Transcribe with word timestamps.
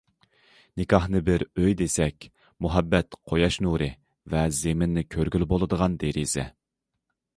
نىكاھنى 0.79 1.19
بىر 1.27 1.43
ئۆي 1.63 1.75
دېسەك، 1.81 2.27
مۇھەببەت 2.67 3.19
قۇياش 3.33 3.59
نۇرى 3.67 3.91
ۋە 4.35 4.45
زېمىننى 4.61 5.05
كۆرگىلى 5.17 5.49
بولىدىغان 5.53 6.03
دېرىزە. 6.07 6.49